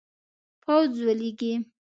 پوځ 0.63 0.91
ولیږي. 1.05 1.53